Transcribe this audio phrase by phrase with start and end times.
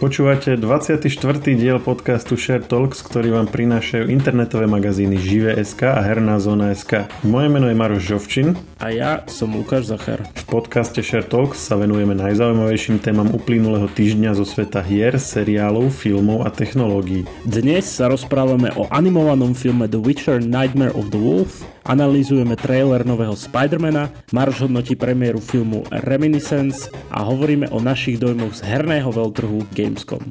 [0.00, 1.12] Počúvate 24.
[1.60, 7.04] diel podcastu Share Talks, ktorý vám prinášajú internetové magazíny Žive.sk a Herná zóna.sk.
[7.20, 8.56] Moje meno je Maroš Žovčin.
[8.80, 10.24] A ja som Lukáš Zachar.
[10.24, 16.48] V podcaste Share Talks sa venujeme najzaujímavejším témam uplynulého týždňa zo sveta hier, seriálov, filmov
[16.48, 17.28] a technológií.
[17.44, 23.36] Dnes sa rozprávame o animovanom filme The Witcher Nightmare of the Wolf, analýzujeme trailer nového
[23.36, 29.89] Spidermana, Marš hodnotí premiéru filmu Reminiscence a hovoríme o našich dojmoch z herného veľtrhu Game
[29.90, 30.22] Gamescom.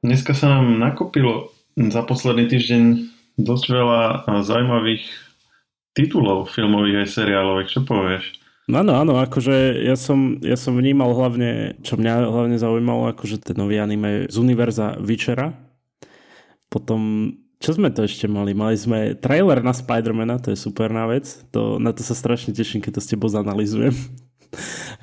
[0.00, 2.84] Dneska sa nám nakopilo za posledný týždeň
[3.36, 4.00] dosť veľa
[4.40, 5.04] zaujímavých
[5.92, 7.68] titulov filmových aj seriálových.
[7.68, 8.24] Čo povieš?
[8.72, 13.60] Áno, áno, akože ja som, ja som vnímal hlavne, čo mňa hlavne zaujímalo, akože ten
[13.60, 15.52] nový anime z univerza Vyčera.
[16.66, 18.56] Potom, čo sme to ešte mali?
[18.56, 21.44] Mali sme trailer na Spidermana, to je superná vec.
[21.52, 23.94] To, na to sa strašne teším, keď to s tebou zanalizujem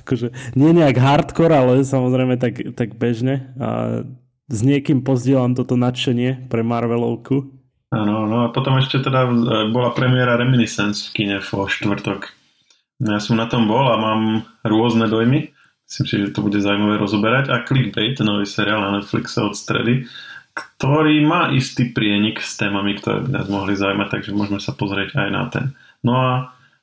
[0.05, 3.53] akože nie nejak hardcore, ale samozrejme tak, tak bežne.
[3.57, 3.69] A
[4.51, 7.49] s niekým pozdielam toto nadšenie pre Marvelovku.
[7.93, 9.31] Áno, no a potom ešte teda e,
[9.69, 12.33] bola premiéra Reminiscence v kine vo štvrtok.
[13.03, 15.53] Ja som na tom bol a mám rôzne dojmy.
[15.85, 17.53] Myslím si, že to bude zaujímavé rozoberať.
[17.53, 20.09] A Clickbait, nový seriál na Netflixe od stredy,
[20.53, 25.17] ktorý má istý prienik s témami, ktoré by nás mohli zaujímať, takže môžeme sa pozrieť
[25.17, 25.65] aj na ten.
[26.05, 26.31] No a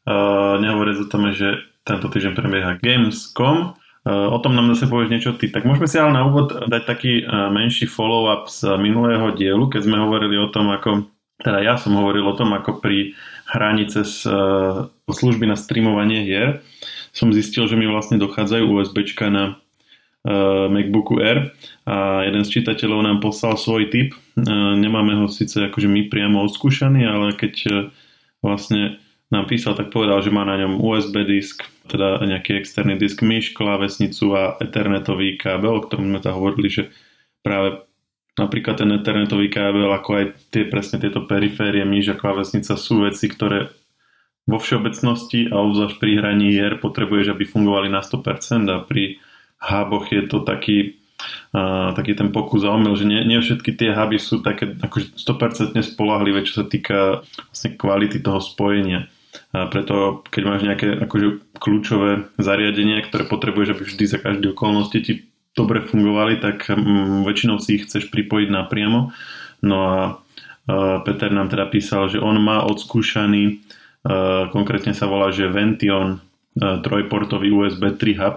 [0.07, 3.75] uh, nehovoriť o tom, že tento týždeň prebieha Gamescom.
[4.07, 5.51] E, o tom nám zase povieš niečo ty.
[5.51, 9.91] Tak môžeme si ale na úvod dať taký e, menší follow-up z minulého dielu, keď
[9.91, 11.11] sme hovorili o tom, ako
[11.43, 13.19] teda ja som hovoril o tom, ako pri
[13.51, 14.31] hraní cez e,
[15.11, 16.63] služby na streamovanie hier
[17.11, 19.59] som zistil, že mi vlastne dochádzajú USBčka na
[20.71, 21.51] MacBooku Air
[21.89, 24.15] a jeden z čitateľov nám poslal svoj tip.
[24.79, 27.89] Nemáme ho síce akože my priamo odskúšaný, ale keď
[28.45, 33.23] vlastne nám písal, tak povedal, že má na ňom USB disk, teda nejaký externý disk,
[33.23, 36.83] myš, klávesnicu a ethernetový kábel, o ktorom sme tam hovorili, že
[37.47, 37.87] práve
[38.35, 43.31] napríklad ten ethernetový kábel, ako aj tie presne tieto periférie, myš a klávesnica sú veci,
[43.31, 43.71] ktoré
[44.51, 49.23] vo všeobecnosti a obzvlášť pri hraní hier potrebuješ, aby fungovali na 100% a pri
[49.63, 50.99] huboch je to taký
[51.53, 55.15] a, taký ten pokus a omyl, že nie, nie všetky tie huby sú také akože
[55.15, 59.07] 100% spolahlivé, čo sa týka vlastne kvality toho spojenia.
[59.51, 64.99] A preto, keď máš nejaké akože kľúčové zariadenie, ktoré potrebuješ, aby vždy za každé okolnosti
[65.03, 65.27] ti
[65.59, 69.11] dobre fungovali, tak mm, väčšinou si ich chceš pripojiť napriamo.
[69.67, 69.99] No a
[71.03, 73.59] Peter nám teda písal, že on má odskúšaný,
[74.55, 76.23] konkrétne sa volá, že Vention
[76.57, 78.37] trojportový USB 3 hub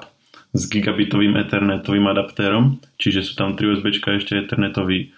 [0.54, 5.14] s gigabitovým ethernetovým adaptérom, čiže sú tam 3 USB ešte ethernetový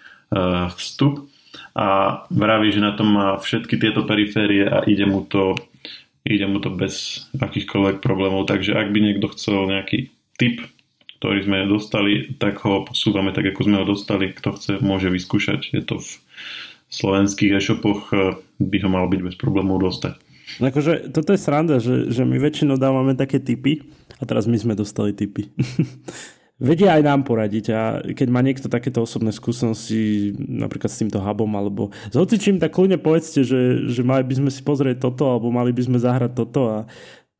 [0.76, 1.28] vstup
[1.76, 5.56] a vraví, že na tom má všetky tieto periférie a ide mu to,
[6.26, 8.50] ide mu to bez akýchkoľvek problémov.
[8.50, 10.60] Takže ak by niekto chcel nejaký tip,
[11.22, 14.34] ktorý sme dostali, tak ho posúvame tak, ako sme ho dostali.
[14.34, 15.72] Kto chce, môže vyskúšať.
[15.72, 16.08] Je to v
[16.92, 20.20] slovenských e-shopoch, e, by ho mal byť bez problémov dostať.
[20.62, 23.82] Akože, toto je sranda, že, že my väčšinou dávame také typy
[24.20, 25.50] a teraz my sme dostali typy.
[26.56, 27.80] vedia aj nám poradiť a
[28.16, 32.96] keď má niekto takéto osobné skúsenosti napríklad s týmto hubom alebo s hocičím, tak kľudne
[32.96, 36.60] povedzte, že, že mali by sme si pozrieť toto alebo mali by sme zahrať toto
[36.68, 36.78] a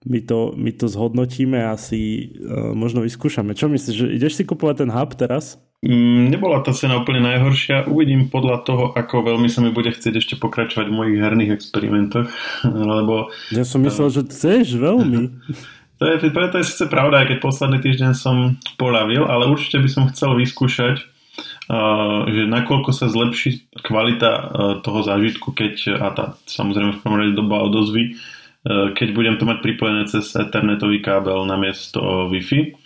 [0.06, 3.58] my to, my to zhodnotíme a si uh, možno vyskúšame.
[3.58, 5.58] Čo myslíš, že ideš si kupovať ten hub teraz?
[5.82, 7.90] Mm, nebola tá cena úplne najhoršia.
[7.90, 12.30] Uvidím podľa toho, ako veľmi sa mi bude chcieť ešte pokračovať v mojich herných experimentoch.
[13.00, 15.20] Lebo, ja som myslel, uh, že chceš veľmi.
[15.96, 19.88] To je, to je síce pravda, aj keď posledný týždeň som polavil, ale určite by
[19.88, 24.44] som chcel vyskúšať, uh, že nakoľko sa zlepší kvalita uh,
[24.84, 29.48] toho zážitku, keď, a tá samozrejme v prvom rade doba odozvy, uh, keď budem to
[29.48, 32.76] mať pripojené cez ethernetový kábel na miesto Wi-Fi.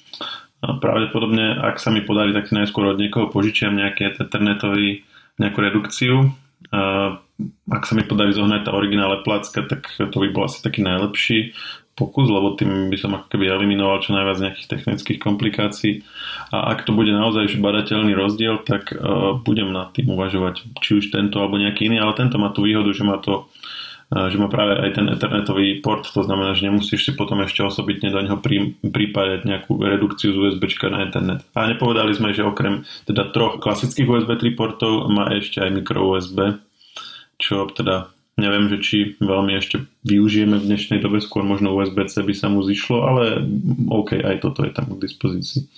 [0.61, 5.03] Pravdepodobne, ak sa mi podarí, tak si najskôr od niekoho požičiam nejaký ethernetový,
[5.41, 6.37] nejakú redukciu.
[7.65, 11.57] Ak sa mi podarí zohnať tá originálna placka, tak to by bol asi taký najlepší
[12.01, 16.01] pokus, lebo tým by som ako keby eliminoval čo najviac nejakých technických komplikácií.
[16.49, 21.13] A ak to bude naozaj badateľný rozdiel, tak uh, budem nad tým uvažovať, či už
[21.13, 24.49] tento alebo nejaký iný, ale tento má tú výhodu, že má to uh, že má
[24.49, 28.41] práve aj ten ethernetový port, to znamená, že nemusíš si potom ešte osobitne do neho
[28.41, 31.45] pri, pripájať nejakú redukciu z USB na internet.
[31.53, 36.01] A nepovedali sme, že okrem teda troch klasických USB 3 portov má ešte aj micro
[36.09, 36.57] USB,
[37.37, 38.09] čo teda
[38.41, 42.65] Neviem, že či veľmi ešte využijeme v dnešnej dobe, skôr možno USB-C by sa mu
[42.65, 43.45] zišlo, ale
[43.93, 45.69] OK, aj toto je tam k dispozícii.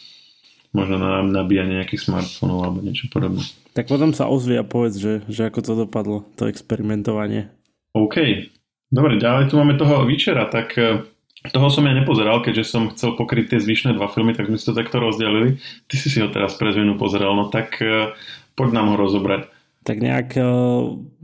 [0.71, 3.43] Možno na nabíjanie nejakých smartfónov alebo niečo podobné.
[3.75, 7.51] Tak potom sa ozvie a povedz, že, že ako to dopadlo, to experimentovanie.
[7.99, 8.49] OK.
[8.89, 11.05] Dobre, ďalej tu máme toho Vyčera, tak e,
[11.51, 14.69] toho som ja nepozeral, keďže som chcel pokryť tie zvyšné dva filmy, tak sme si
[14.69, 15.59] to takto rozdelili.
[15.91, 18.15] Ty si si ho teraz pre zmenu pozeral, no tak uh,
[18.55, 19.51] poď nám ho rozobrať
[19.83, 20.47] tak nejak, e,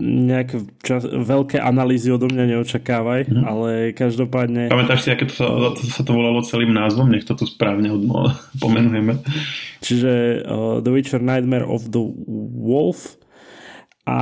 [0.03, 0.49] nejak
[0.83, 3.45] čas, veľké analýzy odo mňa neočakávaj, mm.
[3.47, 4.67] ale každopádne...
[4.67, 5.47] Pamätáš si, aké to sa,
[5.79, 7.07] to sa to volalo celým názvom?
[7.15, 9.23] Nech to tu správne odmo- pomenujeme.
[9.79, 12.03] Čiže uh, The Witcher Nightmare of the
[12.59, 13.15] Wolf
[14.11, 14.19] a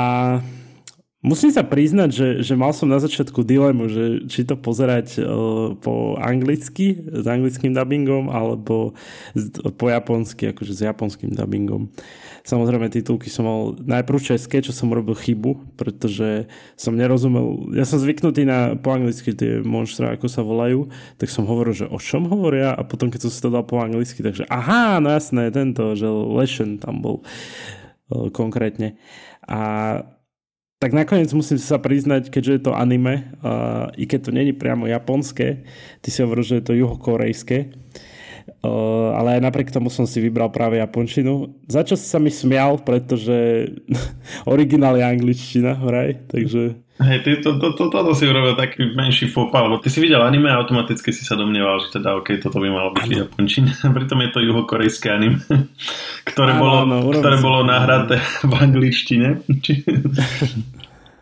[1.26, 5.74] Musím sa priznať, že, že mal som na začiatku dilemu, že či to pozerať uh,
[5.74, 8.94] po anglicky, s anglickým dubbingom, alebo
[9.34, 11.90] z, po japonsky, akože s japonským dubbingom.
[12.46, 16.46] Samozrejme, titulky som mal najprv české, čo som robil chybu, pretože
[16.78, 17.75] som nerozumel.
[17.75, 20.87] Ja som zvyknutý na po anglicky tie monštra, ako sa volajú,
[21.19, 23.82] tak som hovoril, že o čom hovoria a potom keď som si to dal po
[23.82, 27.26] anglicky, takže aha, no jasné, tento, že Leshen tam bol
[28.14, 28.94] uh, konkrétne.
[29.42, 30.06] A
[30.78, 34.87] tak nakoniec musím sa priznať, keďže je to anime, uh, i keď to není priamo
[34.87, 35.66] japonské,
[35.99, 38.15] ty si hovoril, že je to juhokorejské, Uh,
[39.16, 41.54] ale aj napriek tomu som si vybral práve japončinu.
[41.68, 43.68] Za čo sa mi smial, pretože
[44.52, 46.80] originál je angličtina, vraj, takže...
[46.96, 50.24] Hej, ty to, to, to, toto si urobil taký menší fópa, lebo ty si videl
[50.24, 53.76] anime a automaticky si sa domnieval, že teda OK, toto by malo byť japončina.
[54.00, 55.44] Pritom je to juhokorejské anime,
[56.32, 59.44] ktoré ano, bolo, ano, ktoré bolo nahraté v angličtine.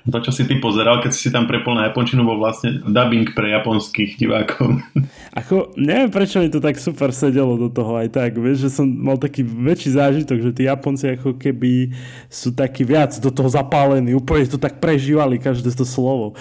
[0.05, 3.57] To, čo si ty pozeral, keď si tam prepol na japončinu, bol vlastne dubbing pre
[3.57, 4.85] japonských divákov.
[5.33, 8.85] Ako, neviem, prečo mi to tak super sedelo do toho aj tak, vieš, že som
[8.85, 11.91] mal taký väčší zážitok, že tí Japonci ako keby
[12.29, 16.37] sú takí viac do toho zapálení, úplne to tak prežívali každé to slovo.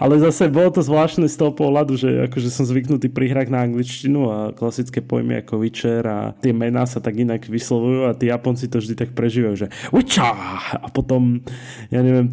[0.00, 4.20] Ale zase bolo to zvláštne z toho pohľadu, že akože som zvyknutý prihrať na angličtinu
[4.32, 8.72] a klasické pojmy ako Witcher a tie mená sa tak inak vyslovujú a tí Japonci
[8.72, 10.32] to vždy tak prežívajú, že Witcher!
[10.80, 11.44] A potom,
[11.92, 12.32] ja neviem,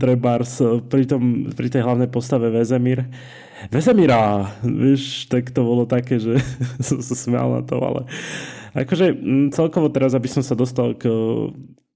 [0.53, 1.23] trebárs pri, tom,
[1.53, 3.05] pri tej hlavnej postave Vezemír.
[3.71, 4.51] Vezemíra!
[4.61, 6.37] Vieš, tak to bolo také, že
[6.87, 8.05] som sa smial na to, ale
[8.77, 9.15] akože
[9.53, 11.07] celkovo teraz, aby som sa dostal k,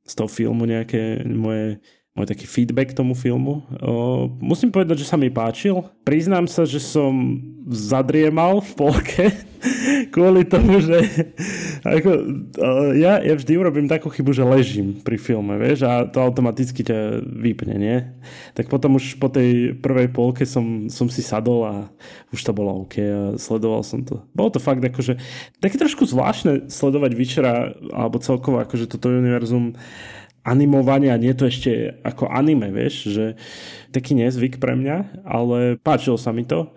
[0.06, 1.82] z toho filmu nejaké moje
[2.18, 3.62] môj taký feedback tomu filmu.
[3.78, 5.86] O, musím povedať, že sa mi páčil.
[6.02, 7.38] Priznám sa, že som
[7.70, 9.24] zadriemal v polke
[10.18, 10.98] kvôli tomu, že
[11.86, 12.10] ako,
[12.98, 17.22] ja, ja vždy urobím takú chybu, že ležím pri filme, vieš, a to automaticky ťa
[17.22, 17.98] vypne, nie?
[18.58, 21.74] Tak potom už po tej prvej polke som, som si sadol a
[22.34, 24.26] už to bolo OK a sledoval som to.
[24.34, 25.22] Bolo to fakt akože
[25.62, 29.78] také trošku zvláštne sledovať Vyčera alebo celkovo akože toto univerzum
[30.42, 33.26] animovanie a nie to ešte ako anime, vieš, že
[33.94, 36.74] taký nezvyk pre mňa, ale páčilo sa mi to.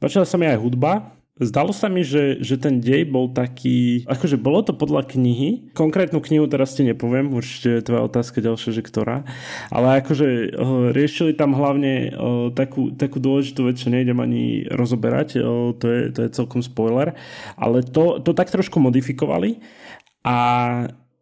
[0.00, 4.36] Páčila sa mi aj hudba, Zdalo sa mi, že, že ten dej bol taký, akože
[4.36, 8.82] bolo to podľa knihy, konkrétnu knihu teraz ti nepoviem, určite je tvoja otázka ďalšia, že
[8.84, 9.24] ktorá,
[9.72, 15.40] ale akože uh, riešili tam hlavne uh, takú, takú dôležitú vec, čo nejdem ani rozoberať,
[15.40, 17.16] uh, to, je, to je celkom spoiler,
[17.56, 19.64] ale to, to tak trošku modifikovali
[20.20, 20.36] a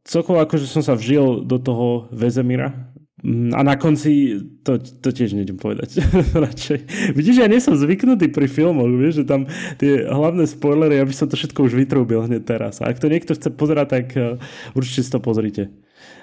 [0.09, 2.88] celkovo akože som sa vžil do toho Vezemira
[3.27, 5.99] a na konci to, to tiež nejdem povedať
[6.47, 6.79] radšej.
[7.19, 11.27] Vidíš, ja nie som zvyknutý pri filmoch, vieš, že tam tie hlavné spoilery, aby som
[11.27, 12.79] to všetko už vytrúbil hneď teraz.
[12.79, 14.39] A ak to niekto chce pozerať, tak uh,
[14.79, 15.67] určite si to pozrite.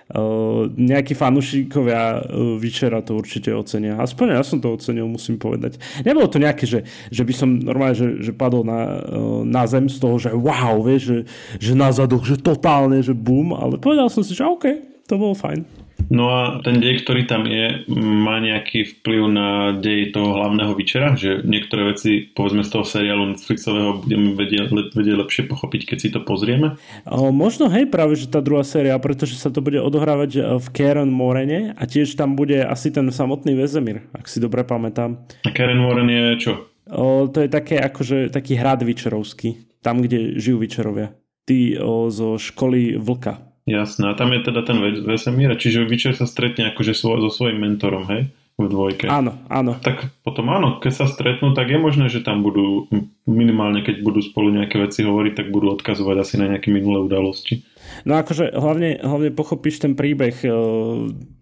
[0.08, 4.00] Uh, nejakí fanúšikovia uh, Vyčera to určite ocenia.
[4.00, 5.76] Aspoň ja som to ocenil, musím povedať.
[6.08, 9.92] Nebolo to nejaké, že, že by som normálne, že, že padol na, uh, na zem
[9.92, 11.20] z toho, že wow, vieš, že,
[11.60, 14.64] že na zadok, že totálne, že boom, ale povedal som si, že OK,
[15.12, 15.85] to bolo fajn.
[16.10, 21.18] No a ten dej, ktorý tam je, má nejaký vplyv na dej toho hlavného večera,
[21.18, 26.10] že niektoré veci, povedzme z toho seriálu Netflixového, budeme vedieť, vedieť lepšie pochopiť, keď si
[26.14, 26.78] to pozrieme?
[27.10, 30.68] O, možno hej, práve, že tá druhá séria, pretože sa to bude odohrávať e, v
[30.76, 35.26] Karen Morene a tiež tam bude asi ten samotný Vezemir, ak si dobre pamätám.
[35.42, 36.54] A Karen Moren je čo?
[36.86, 41.18] O, to je také, akože, taký hrad Vyčerovský, tam, kde žijú Vyčerovia.
[41.50, 43.45] Tí o, zo školy Vlka.
[43.66, 44.78] Jasné, a tam je teda ten
[45.10, 48.30] Vesemír, čiže Witcher sa stretne akože so, so svojím mentorom, hej?
[48.56, 49.12] V dvojke.
[49.12, 49.76] Áno, áno.
[49.84, 52.88] Tak potom áno, keď sa stretnú, tak je možné, že tam budú,
[53.28, 57.68] minimálne keď budú spolu nejaké veci hovoriť, tak budú odkazovať asi na nejaké minulé udalosti.
[58.08, 60.50] No akože hlavne, hlavne pochopíš ten príbeh, e,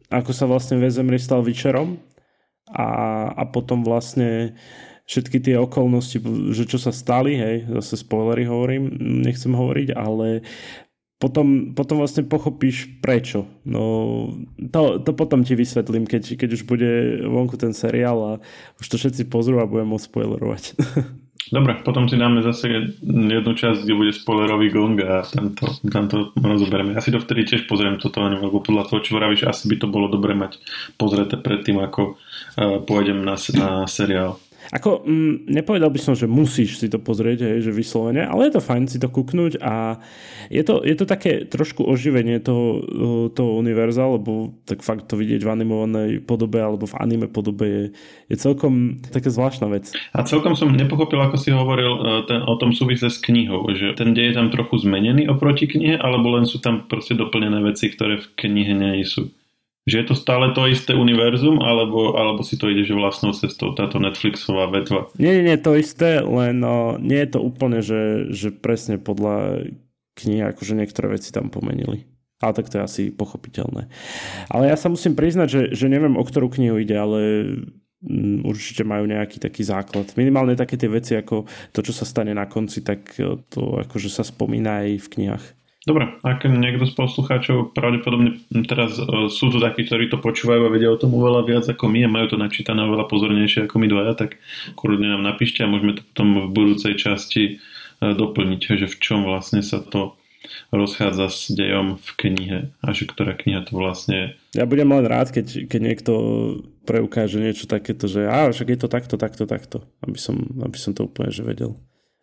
[0.10, 2.02] ako sa vlastne Vesemír stal Witcherom
[2.74, 2.88] a,
[3.30, 4.58] a potom vlastne
[5.04, 6.18] všetky tie okolnosti,
[6.56, 8.88] že čo sa stali, hej, zase spoilery hovorím,
[9.22, 10.48] nechcem hovoriť, ale
[11.24, 13.48] potom, potom vlastne pochopíš prečo.
[13.64, 14.28] No,
[14.60, 18.32] to, to potom ti vysvetlím, keď, keď už bude vonku ten seriál a
[18.84, 20.64] už to všetci pozrú a budem môcť spoilerovať.
[21.56, 26.12] Dobre, potom si dáme zase jednu časť, kde bude spoilerový gong a tam to, tam
[26.12, 26.96] to rozoberieme.
[26.96, 29.88] Ja si to vtedy tiež pozriem toto lebo podľa toho, čo vravíš, asi by to
[29.92, 30.60] bolo dobre mať
[30.96, 34.40] pozreté predtým, ako uh, pôjdem na, na seriál.
[34.74, 38.58] Ako, mm, nepovedal by som, že musíš si to pozrieť, hej, že vyslovene, ale je
[38.58, 40.02] to fajn si to kúknuť a
[40.50, 42.82] je to, je to také trošku oživenie toho,
[43.30, 47.84] toho univerza, lebo tak fakt to vidieť v animovanej podobe alebo v anime podobe je,
[48.34, 49.94] je celkom taká zvláštna vec.
[50.18, 53.94] A celkom som nepochopil, ako si hovoril e, ten, o tom súvisle s knihou, že
[53.94, 57.94] ten dej je tam trochu zmenený oproti knihe, alebo len sú tam proste doplnené veci,
[57.94, 59.30] ktoré v knihe nie sú.
[59.84, 63.76] Že je to stále to isté univerzum, alebo, alebo si to ide že vlastnou cestou,
[63.76, 65.12] táto Netflixová vetva?
[65.20, 69.68] Nie, nie, nie, to isté, len no, nie je to úplne, že, že presne podľa
[70.16, 72.08] knihy, akože niektoré veci tam pomenili.
[72.40, 73.88] Ale tak to je asi pochopiteľné.
[74.52, 77.20] Ale ja sa musím priznať, že, že neviem, o ktorú knihu ide, ale
[78.04, 80.12] mm, určite majú nejaký taký základ.
[80.20, 83.16] Minimálne také tie veci, ako to, čo sa stane na konci, tak
[83.52, 85.46] to akože sa spomína aj v knihách.
[85.84, 88.40] Dobre, ak niekto z poslucháčov pravdepodobne
[88.72, 91.92] teraz e, sú tu takí, ktorí to počúvajú a vedia o tom oveľa viac ako
[91.92, 94.40] my a majú to načítané oveľa pozornejšie ako my dvaja, tak
[94.80, 97.54] kľudne nám napíšte a môžeme to potom v budúcej časti e,
[98.00, 100.16] doplniť, že v čom vlastne sa to
[100.72, 105.36] rozchádza s dejom v knihe a že ktorá kniha to vlastne Ja budem len rád,
[105.36, 106.14] keď, keď niekto
[106.88, 110.96] preukáže niečo takéto, že á, však je to takto, takto, takto, aby som, aby som
[110.96, 111.76] to úplne že vedel.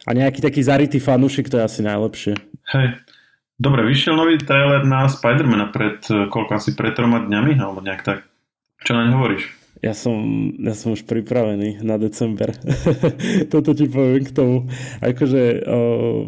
[0.09, 2.33] A nejaký taký zarytý fanúšik, to je asi najlepšie.
[2.73, 3.05] Hej,
[3.61, 8.01] Dobre, vyšiel nový trailer na Spidermana pred, eh, koľko asi pred troma dňami, alebo nejak
[8.01, 8.19] tak.
[8.81, 9.61] Čo naň hovoríš?
[9.81, 10.17] Ja som,
[10.61, 12.53] ja som už pripravený na december.
[13.53, 14.69] Toto ti poviem k tomu.
[15.01, 15.79] Akože o,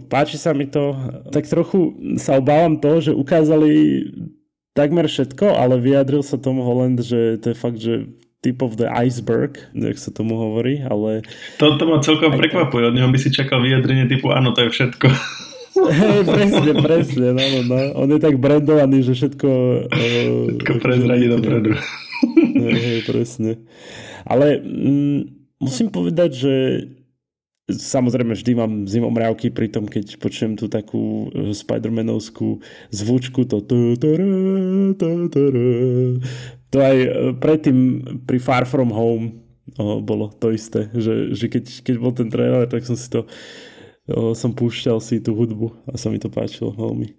[0.08, 0.96] páči sa mi to.
[1.28, 4.08] Tak trochu sa obávam toho, že ukázali
[4.72, 8.08] takmer všetko, ale vyjadril sa tomu Holland, že to je fakt, že
[8.40, 11.20] tip of the iceberg, jak sa tomu hovorí, ale...
[11.60, 14.72] To, to ma celkom prekvapuje, od neho by si čakal vyjadrenie typu áno, to je
[14.72, 15.06] všetko.
[15.72, 17.78] Hej, presne, presne, no, no, no.
[18.04, 19.48] On je tak brandovaný, že všetko...
[19.88, 21.72] Uh, všetko prezradí dopredu.
[22.60, 23.64] hej, hej, presne.
[24.28, 25.20] Ale mm,
[25.64, 26.54] musím povedať, že
[27.72, 32.60] samozrejme vždy mám zimomrávky pri tom, keď počujem tú takú uh, Spider-Manovskú
[32.92, 33.64] zvučku, to
[36.72, 37.78] to aj uh, predtým
[38.28, 39.42] pri Far From Home
[39.78, 43.24] bolo to isté, že, že keď, keď bol ten trailer, tak som si to
[44.11, 47.14] som púšťal si tú hudbu a sa mi to páčilo veľmi.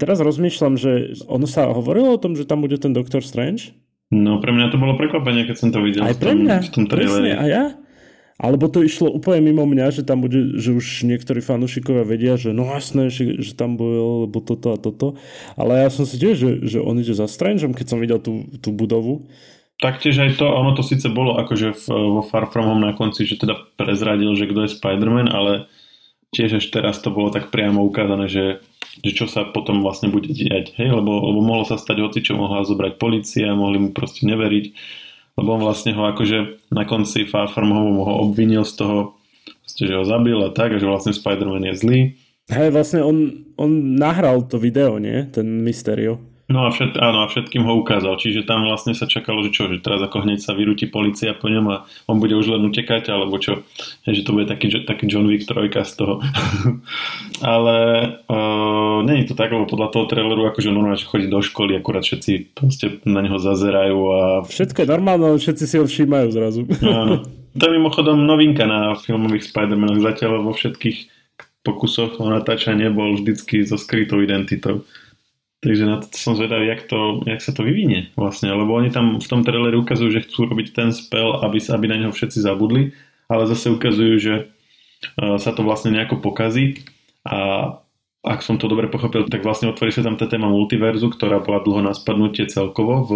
[0.00, 3.76] Teraz rozmýšľam, že ono sa hovorilo o tom, že tam bude ten Doctor Strange?
[4.10, 6.70] No pre mňa to bolo prekvapenie, keď som to videl Aj pre mňa, v tom,
[6.70, 7.64] v tom presne, a ja?
[8.36, 12.52] Alebo to išlo úplne mimo mňa, že tam bude, že už niektorí fanúšikovia vedia, že
[12.52, 15.16] no jasné, že, že tam bude, lebo toto a toto.
[15.56, 18.44] Ale ja som si tiež, že, že on ide za Strangeom, keď som videl tú,
[18.60, 19.24] tú budovu.
[19.80, 23.24] Taktiež aj to, ono to síce bolo akože v, vo Far From Home na konci,
[23.24, 25.72] že teda prezradil, že kto je Spider-Man, ale
[26.36, 28.60] tiež až teraz to bolo tak priamo ukázané, že,
[29.00, 32.36] že čo sa potom vlastne bude diať, hej, lebo, lebo mohlo sa stať hoci, čo
[32.36, 34.64] mohla zobrať policia, mohli mu proste neveriť,
[35.40, 38.98] lebo on vlastne ho akože na konci Far From Home ho obvinil z toho,
[39.64, 42.00] že ho zabil a tak, a že vlastne Spider-Man je zlý.
[42.46, 45.26] Hej, vlastne on, on nahral to video, nie?
[45.34, 46.22] Ten Mysterio.
[46.46, 48.22] No a, všet, áno, a všetkým ho ukázal.
[48.22, 51.50] Čiže tam vlastne sa čakalo, že čo, že teraz ako hneď sa vyrúti policia po
[51.50, 51.76] ňom a
[52.06, 53.66] on bude už len utekať, alebo čo,
[54.06, 56.22] že to bude taký, taký John Wick trojka z toho.
[57.42, 57.76] Ale
[58.30, 62.06] uh, není to tak, lebo podľa toho traileru akože normálne, že chodí do školy, akurát
[62.06, 64.20] všetci proste na neho zazerajú a...
[64.46, 66.62] Všetko je normálne, všetci si ho všímajú zrazu.
[66.86, 67.26] Áno.
[67.56, 69.98] To je mimochodom novinka na filmových Spider-Manoch.
[69.98, 71.16] Zatiaľ vo všetkých
[71.66, 74.86] pokusoch o natáčanie bol vždycky so skrytou identitou.
[75.64, 79.16] Takže na to som zvedavý, jak, to, jak sa to vyvinie vlastne, lebo oni tam
[79.16, 82.92] v tom traileri ukazujú, že chcú robiť ten spell, aby, aby na neho všetci zabudli,
[83.26, 84.34] ale zase ukazujú, že
[85.16, 86.84] uh, sa to vlastne nejako pokazí
[87.24, 87.72] a
[88.26, 91.62] ak som to dobre pochopil, tak vlastne otvorí sa tam tá téma multiverzu, ktorá bola
[91.62, 93.12] dlho na spadnutie celkovo v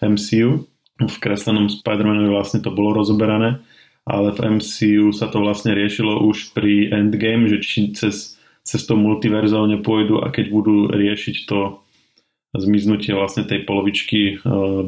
[0.00, 0.64] MCU.
[0.96, 3.60] V kreslenom Spider-Manovi vlastne to bolo rozoberané,
[4.08, 8.35] ale v MCU sa to vlastne riešilo už pri Endgame, že či cez
[8.66, 11.86] cez to multiverzou nepôjdu a keď budú riešiť to
[12.58, 14.34] zmiznutie vlastne tej polovičky e,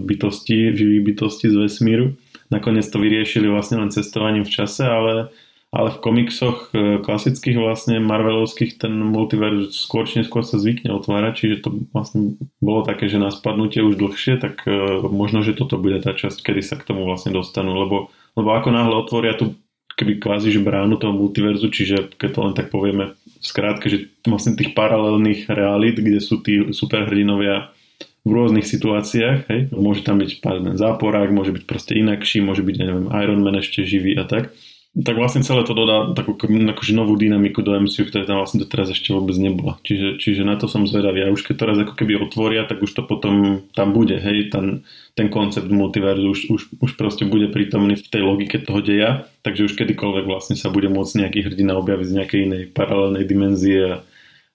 [0.03, 2.07] bytosti, živých bytostí z vesmíru.
[2.49, 5.29] Nakoniec to vyriešili vlastne len cestovaním v čase, ale,
[5.69, 11.33] ale v komiksoch e, klasických vlastne Marvelovských ten multiverz skôr či neskôr sa zvykne otvárať,
[11.45, 15.77] čiže to vlastne bolo také, že na spadnutie už dlhšie, tak e, možno, že toto
[15.77, 19.55] bude tá časť, kedy sa k tomu vlastne dostanú, lebo, lebo ako náhle otvoria tú
[19.99, 24.07] keby kvázi že bránu toho multiverzu, čiže keď to len tak povieme v skrátke, že
[24.23, 27.75] vlastne tých paralelných realít, kde sú tí superhrdinovia
[28.23, 32.77] v rôznych situáciách, hej, môže tam byť pardon, záporák, môže byť proste inakší, môže byť,
[32.79, 34.55] neviem, Iron Man ešte živý a tak,
[34.97, 38.91] tak vlastne celé to dodá takú akože novú dynamiku do MCU, ktorá tam vlastne doteraz
[38.91, 39.77] ešte vôbec nebola.
[39.85, 41.23] Čiže, čiže na to som zvedavý.
[41.23, 44.19] A už keď to raz ako keby otvoria, tak už to potom tam bude.
[44.19, 44.83] Hej, ten,
[45.15, 49.71] ten koncept multiverzu už, už, už proste bude prítomný v tej logike toho deja, takže
[49.71, 53.97] už kedykoľvek vlastne sa bude môcť nejaký hrdina objaviť z nejakej inej paralelnej dimenzie a,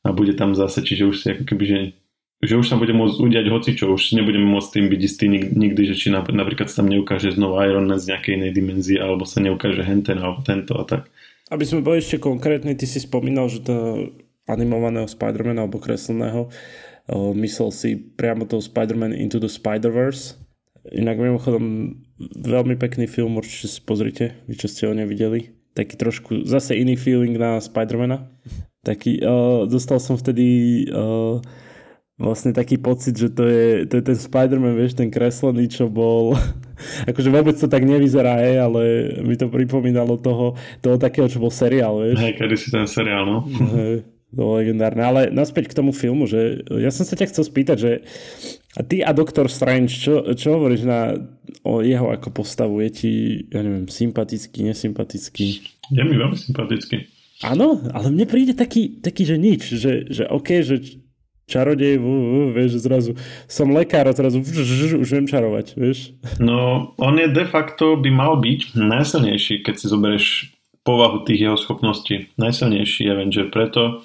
[0.03, 1.79] a bude tam zase, čiže už si ako keby, že
[2.43, 5.95] že už sa bude môcť udiať hocičo, už nebudeme môcť tým byť istý nikdy, že
[5.95, 9.81] či napríklad sa tam neukáže znova Iron Man z nejakej inej dimenzie, alebo sa neukáže
[9.81, 11.07] henten alebo tento a tak.
[11.47, 13.75] Aby sme boli ešte konkrétni, ty si spomínal, že to
[14.43, 16.51] animovaného Spidermana alebo kresleného
[17.35, 20.39] myslel si priamo toho Spider-Man Into the Spider-Verse.
[20.91, 21.95] Inak mimochodom
[22.43, 25.51] veľmi pekný film, určite si pozrite, vy čo ste ho nevideli.
[25.75, 28.27] Taký trošku zase iný feeling na Spider-Mana.
[28.83, 31.39] Taký, uh, dostal som vtedy uh,
[32.17, 36.38] vlastne taký pocit, že to je, to je ten Spider-Man, vieš, ten kreslený, čo bol
[37.10, 38.82] akože vôbec to tak nevyzerá, hej, ale
[39.25, 42.22] mi to pripomínalo toho, toho takého, čo bol seriál, vieš.
[42.22, 43.38] Hej, kedy si ten seriál, no.
[43.50, 45.01] Hej, to legendárne.
[45.01, 47.91] Ale naspäť k tomu filmu, že ja som sa ťa chcel spýtať, že
[48.74, 51.13] a ty a Doktor Strange, čo, čo hovoríš na,
[51.62, 52.82] o jeho ako postavu?
[52.86, 53.13] Je ti,
[53.53, 55.48] ja neviem, sympatický, nesympatický?
[55.93, 57.10] Je mi veľmi sympatický.
[57.43, 61.02] Áno, ale mne príde taký, taký že nič, že, že OK, že
[61.45, 62.00] čarodej,
[62.55, 66.15] vieš, zrazu som lekár a zrazu už viem čarovať, vieš.
[66.39, 70.27] No, on je de facto by mal byť najsilnejší, keď si zoberieš
[70.83, 72.31] povahu tých jeho schopností.
[72.35, 74.03] Najsilnejší Avenger, preto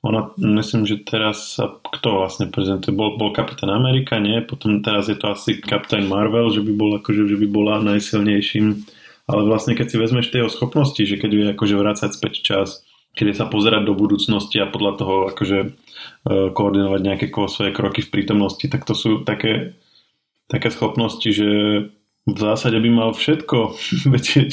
[0.00, 4.40] ona, myslím, že teraz sa, kto vlastne prezentuje, bol, bol Kapitán Amerika, nie?
[4.40, 8.80] Potom teraz je to asi Kapitán Marvel, že by bol akože, že by bola najsilnejším.
[9.28, 12.68] Ale vlastne keď si vezmeš tie schopnosti, že keď vie akože vrácať späť čas,
[13.14, 15.68] keď sa pozerať do budúcnosti a podľa toho akože e,
[16.54, 19.74] koordinovať nejaké svoje kroky v prítomnosti, tak to sú také,
[20.46, 21.48] také schopnosti, že
[22.24, 23.74] v zásade by mal všetko
[24.14, 24.50] vedieť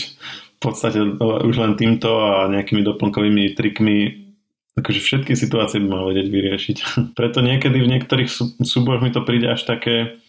[0.58, 4.28] v podstate už len týmto a nejakými doplnkovými trikmi
[4.78, 6.78] akože všetky situácie by mal vedieť vyriešiť.
[7.18, 8.30] Preto niekedy v niektorých
[8.62, 10.22] súbojoch mi to príde až také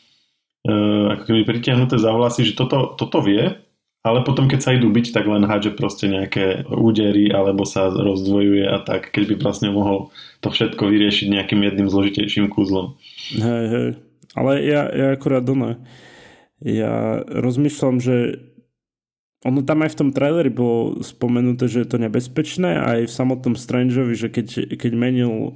[0.65, 3.61] uh, ako keby pritiahnuté za vlasy, že toto, toto vie,
[4.09, 8.65] ale potom keď sa idú byť, tak len hádže proste nejaké údery alebo sa rozdvojuje
[8.65, 10.09] a tak, keď by vlastne mohol
[10.41, 12.97] to všetko vyriešiť nejakým jedným zložitejším kúzlom.
[13.37, 13.89] Hej, hej.
[14.33, 15.77] Ale ja, ja akurát doma.
[16.65, 18.49] Ja rozmýšľam, že
[19.47, 23.55] ono tam aj v tom traileri bolo spomenuté, že je to nebezpečné aj v samotnom
[23.55, 25.55] Strangeovi, že keď, keď menil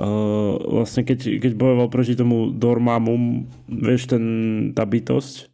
[0.00, 4.24] uh, vlastne keď, keď bojoval proti tomu Dormammu, vieš, ten,
[4.72, 5.51] tá bytosť,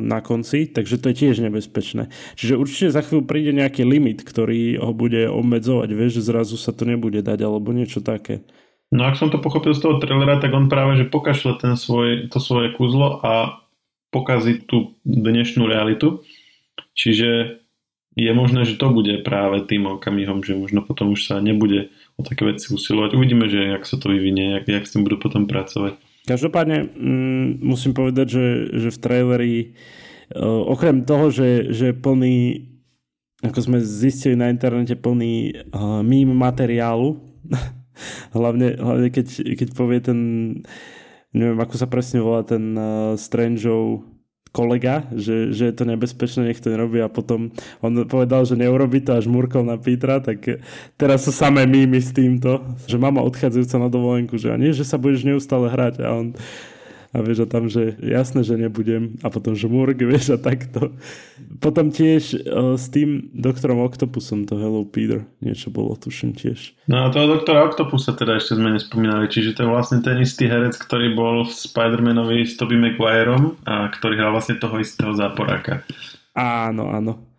[0.00, 2.08] na konci, takže to je tiež nebezpečné.
[2.38, 6.72] Čiže určite za chvíľu príde nejaký limit, ktorý ho bude obmedzovať, vieš, že zrazu sa
[6.72, 8.40] to nebude dať alebo niečo také.
[8.90, 12.26] No ak som to pochopil z toho trailera, tak on práve, že pokašle ten svoj,
[12.32, 13.62] to svoje kúzlo a
[14.10, 16.26] pokazí tú dnešnú realitu.
[16.98, 17.62] Čiže
[18.18, 22.26] je možné, že to bude práve tým okamihom, že možno potom už sa nebude o
[22.26, 23.14] také veci usilovať.
[23.14, 25.94] Uvidíme, že jak sa to vyvinie, jak, jak s tým budú potom pracovať.
[26.28, 29.54] Každopádne mm, musím povedať, že, že v traileri
[30.36, 32.68] uh, okrem toho, že, že plný
[33.40, 37.16] ako sme zistili na internete plný uh, mým materiálu
[38.36, 40.18] hlavne, hlavne keď, keď povie ten
[41.32, 44.04] neviem ako sa presne volá ten uh, Strangeov
[44.50, 48.98] kolega, že, že je to nebezpečné, nech to nerobí a potom on povedal, že neurobi
[48.98, 50.62] to až murkol na Petra, tak
[50.98, 54.82] teraz sú samé mými s týmto, že mama odchádzajúca na dovolenku, že a nie, že
[54.82, 56.26] sa budeš neustále hrať a on
[57.10, 60.94] a vieš, a tam, že jasné, že nebudem a potom žmurk, vieš, a takto.
[61.58, 66.78] Potom tiež uh, s tým doktorom Octopusom to Hello Peter, niečo bolo, tuším tiež.
[66.86, 70.46] No a toho doktora Octopusa teda ešte sme nespomínali, čiže to je vlastne ten istý
[70.46, 75.82] herec, ktorý bol v Spider-Manovi s Tobey Maguireom a ktorý hral vlastne toho istého záporáka.
[76.38, 77.30] Áno, áno.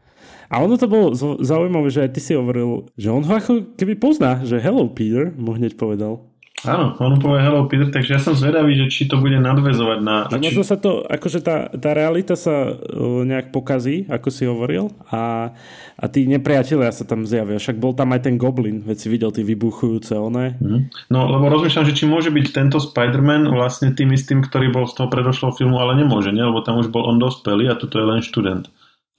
[0.51, 3.95] A ono to bolo zaujímavé, že aj ty si hovoril, že on ho ako keby
[3.95, 6.27] pozná, že Hello Peter, mu hneď povedal.
[6.61, 10.29] Áno, on povie Hello Peter, takže ja som zvedavý, že či to bude nadvezovať na...
[10.29, 10.37] Či...
[10.37, 15.53] možno sa to, akože tá, tá realita sa uh, nejak pokazí, ako si hovoril, a,
[15.97, 17.57] a tí nepriatelia sa tam zjavia.
[17.57, 20.61] Však bol tam aj ten Goblin, veď si videl tie vybuchujúce oné.
[20.61, 20.93] Mm.
[21.09, 25.01] No, lebo rozmýšľam, že či môže byť tento Spider-Man vlastne tým istým, ktorý bol z
[25.01, 26.45] toho predošlého filmu, ale nemôže, nie?
[26.45, 28.69] lebo tam už bol on dospelý a tuto je len študent.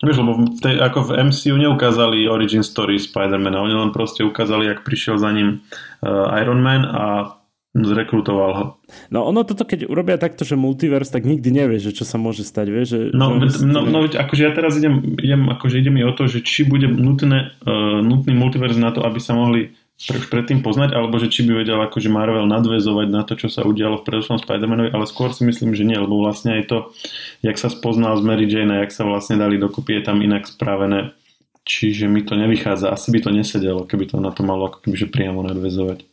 [0.02, 4.66] Vieš, lebo v tej, ako v MCU neukázali origin story Spider-Mana, oni len proste ukázali,
[4.66, 5.62] jak prišiel za ním
[6.02, 7.38] uh, Iron Man a
[7.72, 8.64] zrekrutoval ho.
[9.08, 12.44] No ono toto, keď urobia takto, že multiverse, tak nikdy nevieš, že čo sa môže
[12.44, 12.86] stať, vieš?
[12.92, 16.28] Že, no, že no, no, akože ja teraz idem, idem, akože ide mi o to,
[16.28, 19.72] že či bude nutné, uh, nutný multiverse na to, aby sa mohli
[20.10, 23.62] už predtým poznať, alebo že či by vedel akože Marvel nadvezovať na to, čo sa
[23.62, 26.78] udialo v predošlom Spider-Manovi, ale skôr si myslím, že nie, lebo vlastne aj to,
[27.46, 30.50] jak sa spoznal z Mary Jane a jak sa vlastne dali dokopy, je tam inak
[30.50, 31.14] spravené
[31.62, 32.90] čiže mi to nevychádza.
[32.90, 36.06] Asi by to nesedelo, keby to na to malo ako kebyže priamo nadvezovať.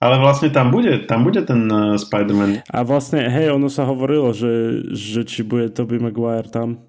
[0.00, 2.64] Ale vlastne tam bude, tam bude ten uh, Spider-Man.
[2.72, 6.88] A vlastne, hej, ono sa hovorilo, že, že či bude Tobey Maguire tam.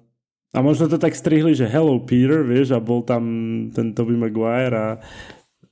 [0.52, 3.24] A možno to tak strihli, že Hello Peter, vieš, a bol tam
[3.72, 4.88] ten Tobey Maguire a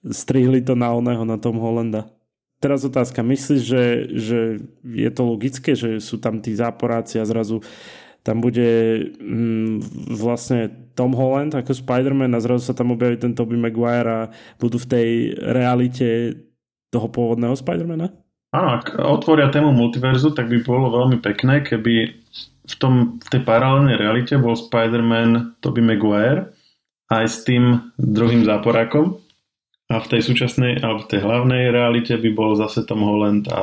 [0.07, 2.09] strihli to na oného, na Tom Hollanda.
[2.61, 4.39] Teraz otázka, myslíš, že, že
[4.85, 7.65] je to logické, že sú tam tí záporáci a zrazu
[8.21, 9.81] tam bude mm,
[10.13, 14.29] vlastne Tom Holland ako Spider-Man a zrazu sa tam objaví ten Tobey Maguire a
[14.61, 15.09] budú v tej
[15.41, 16.37] realite
[16.93, 18.13] toho pôvodného Spidermana?
[18.53, 21.95] Áno, ak otvoria tému multiverzu, tak by bolo veľmi pekné, keby
[22.67, 26.53] v, tom, v tej paralelnej realite bol Spider-Man Tobey Maguire
[27.09, 29.20] aj s tým druhým záporákom
[29.90, 33.59] a v tej súčasnej, alebo v tej hlavnej realite by bol zase Tom Holland a,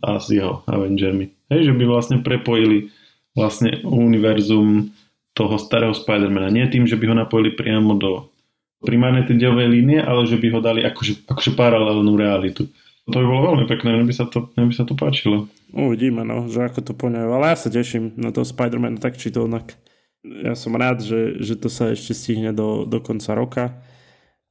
[0.00, 1.28] a s jeho Avengermi.
[1.52, 2.88] Hej, že by vlastne prepojili
[3.36, 4.88] vlastne univerzum
[5.36, 6.48] toho starého Spidermana.
[6.48, 8.32] Nie tým, že by ho napojili priamo do
[8.80, 9.36] primárnej tej
[9.68, 12.64] línie, ale že by ho dali akože, akože paralelnú realitu.
[13.12, 15.44] To by bolo veľmi pekné, mne by sa to, mne by sa to páčilo.
[15.76, 17.28] Uvidíme, no, že ako to poňajú.
[17.28, 19.76] Ale ja sa teším na toho Spider-Man tak či to onak.
[20.24, 23.76] Ja som rád, že, že to sa ešte stihne do, do konca roka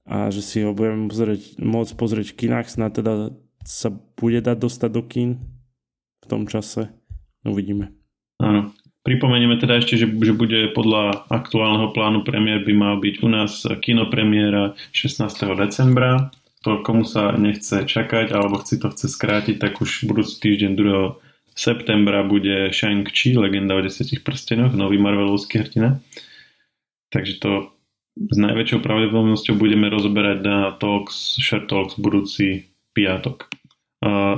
[0.06, 3.34] a že si ho budeme pozrieť, môcť pozrieť v kinách, snad teda
[3.66, 5.30] sa bude dať dostať do kín
[6.22, 6.94] v tom čase.
[7.42, 7.94] Uvidíme.
[8.38, 8.74] Áno.
[9.06, 13.62] Pripomenieme teda ešte, že, že bude podľa aktuálneho plánu premiér by mal byť u nás
[13.86, 15.30] kinopremiéra 16.
[15.62, 16.34] decembra.
[16.66, 21.54] To, komu sa nechce čakať alebo chci to chce skrátiť, tak už budúci týždeň 2.
[21.54, 26.02] septembra bude Shang-Chi, legenda o 10 prstenoch, nový Marvelovský hrdina.
[27.14, 27.75] Takže to
[28.16, 33.52] s najväčšou pravdepodobnosťou budeme rozoberať na Talks, Share Talks budúci piatok.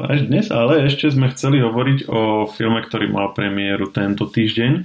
[0.08, 4.82] Až dnes ale ešte sme chceli hovoriť o filme, ktorý mal premiéru tento týždeň,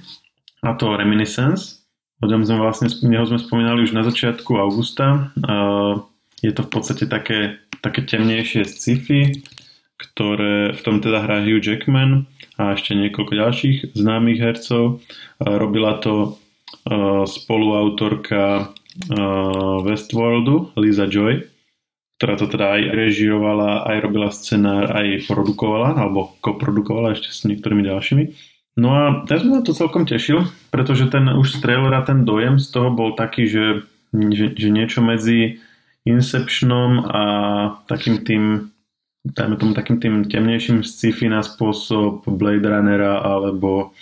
[0.63, 1.83] a to Reminiscence.
[2.23, 5.35] O ňom sme vlastne, neho sme spomínali už na začiatku augusta.
[6.39, 9.43] Je to v podstate také, také temnejšie sci-fi,
[9.99, 15.03] ktoré v tom teda hrá Hugh Jackman a ešte niekoľko ďalších známych hercov.
[15.43, 16.39] Robila to
[17.27, 18.71] spoluautorka
[19.87, 21.53] Westworldu, Lisa Joy
[22.23, 27.83] ktorá to teda aj režírovala, aj robila scenár, aj produkovala, alebo koprodukovala ešte s niektorými
[27.83, 28.25] ďalšími.
[28.79, 32.63] No a ja som sa to celkom tešil, pretože ten už z trailera ten dojem
[32.63, 33.83] z toho bol taký, že,
[34.15, 35.59] že, že niečo medzi
[36.07, 37.23] Inceptionom a
[37.91, 38.71] takým tým
[39.27, 43.95] dajme tomu takým tým temnejším sci-fi na spôsob Blade Runnera alebo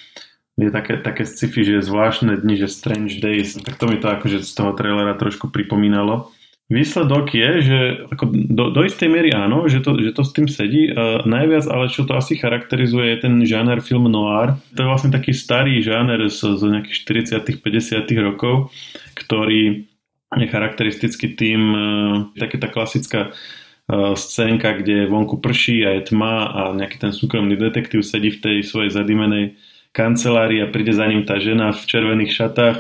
[0.61, 4.45] je také, také sci-fi, že zvláštne dni, že Strange Days, tak to mi to akože
[4.45, 6.29] z toho trailera trošku pripomínalo.
[6.71, 7.79] Výsledok je, že
[8.15, 10.87] ako do, do istej miery áno, že to, že to s tým sedí.
[10.87, 14.55] Uh, najviac, ale čo to asi charakterizuje, je ten žáner film noir.
[14.79, 18.71] To je vlastne taký starý žáner z, z nejakých 40 50 rokov,
[19.19, 19.91] ktorý
[20.31, 26.55] je charakteristický tým, uh, také tá klasická uh, scénka, kde vonku prší a je tma
[26.55, 29.59] a nejaký ten súkromný detektív sedí v tej svojej zadimenej
[29.91, 32.77] kancelárii a príde za ním tá žena v červených šatách,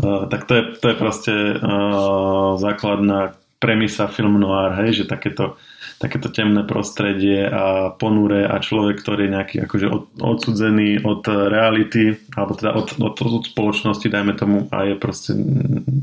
[0.00, 5.56] uh, tak to je, to je proste uh, základná premisa film noir, hej, že takéto,
[5.96, 12.12] takéto temné prostredie a ponúre a človek, ktorý je nejaký akože od, odsudzený od reality,
[12.36, 15.32] alebo teda od, od, od spoločnosti, dajme tomu, a je proste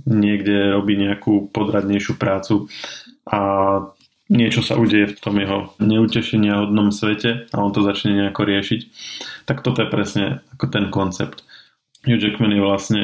[0.10, 2.66] niekde robí nejakú podradnejšiu prácu.
[3.30, 3.40] A
[4.32, 8.82] niečo sa udeje v tom jeho neutešenia hodnom svete a on to začne nejako riešiť.
[9.44, 11.44] Tak toto je presne ako ten koncept.
[12.08, 13.02] Hugh Jackman je vlastne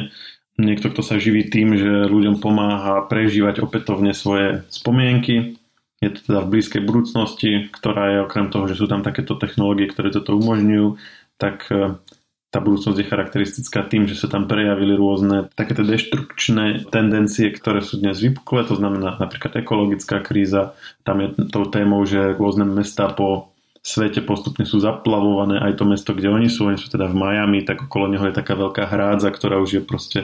[0.56, 5.60] niekto, kto sa živí tým, že ľuďom pomáha prežívať opätovne svoje spomienky.
[6.00, 9.92] Je to teda v blízkej budúcnosti, ktorá je okrem toho, že sú tam takéto technológie,
[9.92, 10.98] ktoré toto umožňujú,
[11.38, 11.68] tak
[12.48, 18.00] tá budúcnosť je charakteristická tým, že sa tam prejavili rôzne takéto deštrukčné tendencie, ktoré sú
[18.00, 20.72] dnes vypuklé, to znamená napríklad ekologická kríza,
[21.04, 23.52] tam je tou témou, že rôzne mesta po
[23.88, 27.64] svete postupne sú zaplavované, aj to mesto, kde oni sú, oni sú teda v Miami,
[27.64, 30.20] tak okolo neho je taká veľká hrádza, ktorá už je proste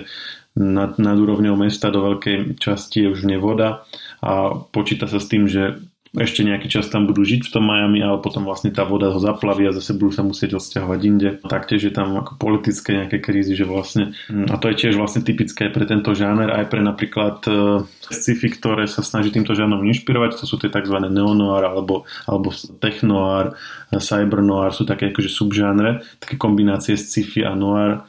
[0.53, 3.87] nad, nad úrovňou mesta do veľkej časti je už nevoda.
[4.19, 5.79] A počíta sa s tým, že
[6.13, 9.17] ešte nejaký čas tam budú žiť v tom Miami, ale potom vlastne tá voda ho
[9.17, 11.29] zaplaví a zase budú sa musieť odsťahovať inde.
[11.41, 15.73] Taktiež je tam ako politické nejaké krízy, že vlastne, a to je tiež vlastne typické
[15.73, 17.81] pre tento žáner, aj pre napríklad uh,
[18.13, 21.01] sci-fi, ktoré sa snaží týmto žánrom inšpirovať, to sú tie tzv.
[21.01, 23.57] neonoir alebo, alebo technoir,
[23.89, 28.05] cybernoir, sú také akože subžánre, také kombinácie sci-fi a noir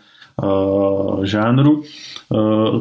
[1.23, 1.87] žánru,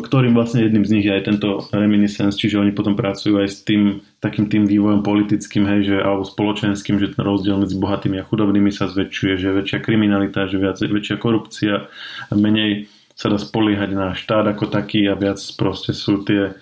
[0.01, 3.61] ktorým vlastne jedným z nich je aj tento reminiscence, čiže oni potom pracujú aj s
[3.61, 8.25] tým takým tým vývojom politickým, hej, že, alebo spoločenským, že ten rozdiel medzi bohatými a
[8.25, 11.85] chudobnými sa zväčšuje, že väčšia kriminalita, že viac, väčšia korupcia,
[12.33, 16.57] menej sa dá spoliehať na štát ako taký a viac proste sú tie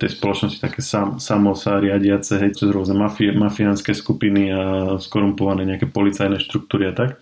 [0.00, 4.60] tej spoločnosti také sam, samo sa riadiace, hej, cez rôzne mafie, mafiánske skupiny a
[4.96, 7.20] skorumpované nejaké policajné štruktúry a tak.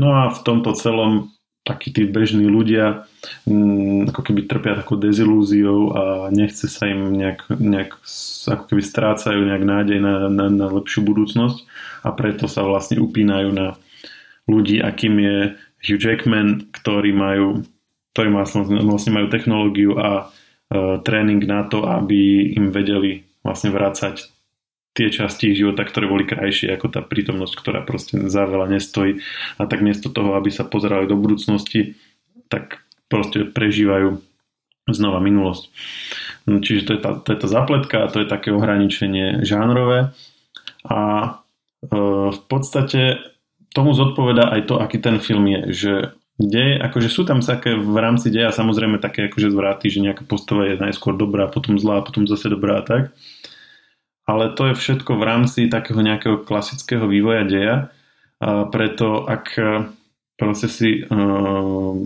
[0.00, 1.28] No a v tomto celom
[1.68, 3.04] takí tí bežní ľudia
[3.44, 6.02] m, ako keby trpia takou dezilúziou a
[6.32, 8.00] nechce sa im nejak, nejak
[8.48, 11.68] ako keby strácajú nejak nádej na, na, na lepšiu budúcnosť
[12.02, 13.76] a preto sa vlastne upínajú na
[14.48, 15.36] ľudí, akým je
[15.84, 17.62] Hugh Jackman, ktorí majú,
[18.16, 24.37] ktorí vlastne majú technológiu a uh, tréning na to, aby im vedeli vlastne vrácať
[24.98, 29.22] tie časti života, ktoré boli krajšie ako tá prítomnosť, ktorá proste za veľa nestojí.
[29.62, 31.94] A tak miesto toho, aby sa pozerali do budúcnosti,
[32.50, 34.18] tak proste prežívajú
[34.90, 35.70] znova minulosť.
[36.50, 40.16] No, čiže to je, tá, to je tá zapletka to je také ohraničenie žánrové.
[40.88, 41.28] A e,
[42.32, 43.20] v podstate
[43.76, 45.92] tomu zodpoveda aj to, aký ten film je, že
[46.40, 50.64] deje, akože sú tam také v rámci deja samozrejme také akože zvraty, že nejaká postava
[50.64, 53.12] je najskôr dobrá, potom zlá, potom zase dobrá a tak
[54.28, 57.76] ale to je všetko v rámci takého nejakého klasického vývoja deja.
[58.38, 59.88] A preto ak e,
[60.38, 61.98] proste si uh,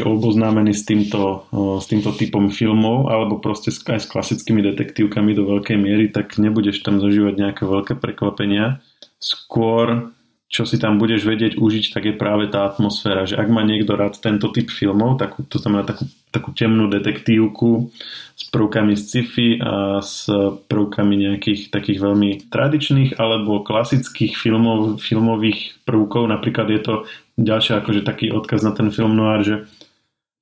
[0.00, 5.44] oboznámený s týmto, uh, s týmto typom filmov alebo proste aj s klasickými detektívkami do
[5.44, 8.80] veľkej miery, tak nebudeš tam zažívať nejaké veľké prekvapenia.
[9.20, 10.16] Skôr
[10.54, 13.98] čo si tam budeš vedieť užiť, tak je práve tá atmosféra, že ak má niekto
[13.98, 17.90] rád tento typ filmov, tak to znamená takú, takú temnú detektívku
[18.38, 20.30] s prvkami z sci-fi a s
[20.70, 26.94] prvkami nejakých takých veľmi tradičných alebo klasických filmov, filmových prvkov, napríklad je to
[27.34, 29.56] ďalšia akože taký odkaz na ten film noir, že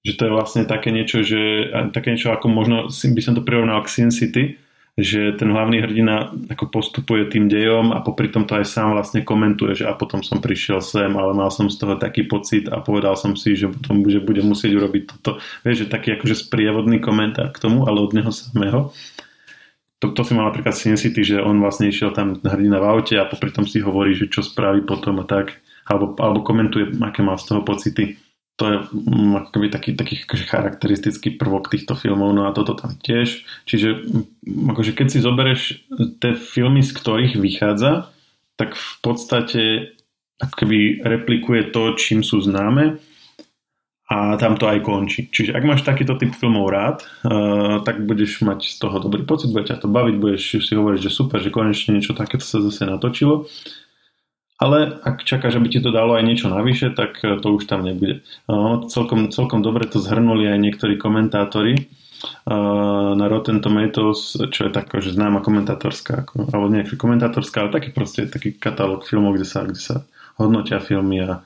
[0.02, 3.86] že to je vlastne také niečo, že také niečo ako možno by som to prirovnal
[3.86, 4.58] k Sin City,
[4.92, 9.24] že ten hlavný hrdina ako postupuje tým dejom a popri tom to aj sám vlastne
[9.24, 12.84] komentuje, že a potom som prišiel sem, ale mal som z toho taký pocit a
[12.84, 15.40] povedal som si, že potom že budem musieť urobiť toto.
[15.64, 18.92] Vieš, že taký akože sprievodný komentár k tomu, ale od neho samého.
[20.04, 23.14] To, to si mal napríklad Sin City, že on vlastne išiel tam hrdina v aute
[23.16, 25.56] a popri tom si hovorí, že čo spraví potom a tak.
[25.88, 28.20] Alebo, alebo komentuje, aké mal z toho pocity
[28.62, 32.94] to je mm, akoby taký, taký akože charakteristický prvok týchto filmov, no a toto tam
[32.94, 33.42] tiež.
[33.66, 35.62] Čiže mm, akože keď si zoberieš
[36.22, 38.14] tie filmy, z ktorých vychádza,
[38.54, 39.62] tak v podstate
[40.38, 43.02] ako keby replikuje to, čím sú známe
[44.06, 45.26] a tam to aj končí.
[45.26, 49.50] Čiže ak máš takýto typ filmov rád, uh, tak budeš mať z toho dobrý pocit,
[49.50, 52.86] bude ťa to baviť, budeš si hovoriť, že super, že konečne niečo takéto sa zase
[52.86, 53.50] natočilo
[54.62, 57.82] ale ak čakáš, aby ti to dalo aj niečo navyše, tak e, to už tam
[57.82, 58.22] nebude.
[58.46, 61.82] Ono celkom, celkom dobre to zhrnuli aj niektorí komentátori e,
[63.18, 67.90] na Rotten Tomatoes, čo je taká, že známa komentátorská, ako, alebo nie komentátorská, ale taký
[67.90, 69.96] proste taký katalóg filmov, kde sa, kde sa
[70.38, 71.42] hodnotia filmy a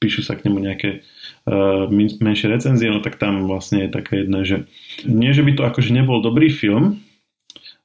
[0.00, 1.04] píšu sa k nemu nejaké
[1.44, 1.84] uh,
[2.24, 4.56] menšie recenzie, no tak tam vlastne je také jedné, že
[5.04, 7.04] nie, že by to akože nebol dobrý film,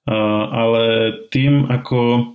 [0.07, 2.31] uh, ale tým, ako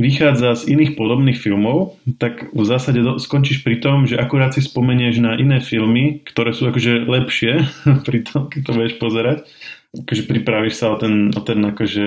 [0.00, 4.64] vychádza z iných podobných filmov, tak v zásade do, skončíš pri tom, že akurát si
[4.64, 7.68] spomenieš na iné filmy, ktoré sú akože lepšie
[8.08, 9.38] pri tom, keď to budeš pozerať.
[9.92, 12.06] Akože pripravíš sa o ten, o ten akože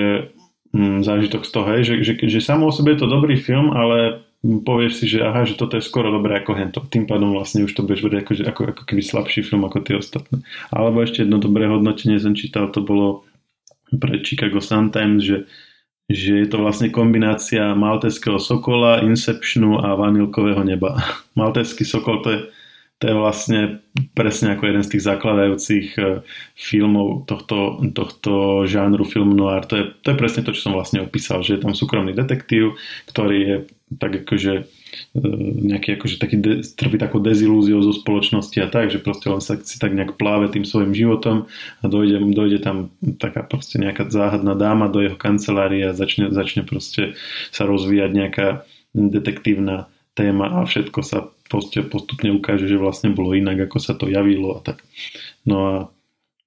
[0.74, 3.70] mm, zážitok z toho, hej, že, že, že samo o sebe je to dobrý film,
[3.70, 6.80] ale povieš si, že aha, že toto je skoro dobré ako hento.
[6.84, 9.96] Tým pádom vlastne už to budeš vedieť ako, ako, ako keby slabší film ako tie
[9.96, 10.44] ostatné.
[10.68, 13.24] Alebo ešte jedno dobré hodnotenie som čítal, to bolo
[13.94, 15.36] pre Chicago Sun-Times, že
[16.10, 21.00] že je to vlastne kombinácia malteského sokola, Inceptionu a vanilkového neba.
[21.40, 22.40] Malteský sokol to je,
[23.00, 23.60] to je vlastne
[24.12, 26.02] presne ako jeden z tých zakladajúcich e,
[26.54, 29.64] filmov tohto, tohto žánru film noir.
[29.72, 32.76] To je, to je presne to, čo som vlastne opísal, že je tam súkromný detektív,
[33.08, 33.56] ktorý je
[33.96, 34.68] tak akože
[35.64, 39.58] nejaký akože taký de, trpí takou dezilúziou zo spoločnosti a tak, že proste on sa
[39.60, 41.46] si tak nejak pláve tým svojim životom
[41.80, 46.66] a dojde, dojde tam taká proste nejaká záhadná dáma do jeho kancelárie a začne, začne
[46.66, 47.14] proste
[47.54, 48.46] sa rozvíjať nejaká
[48.94, 54.06] detektívna téma a všetko sa proste postupne ukáže, že vlastne bolo inak, ako sa to
[54.06, 54.80] javilo a tak.
[55.44, 55.74] No a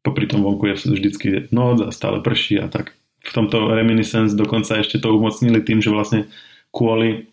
[0.01, 2.95] popri tom vonku je vždycky noc a stále prší a tak.
[3.27, 6.31] V tomto Reminiscence dokonca ešte to umocnili tým, že vlastne
[6.71, 7.27] kvôli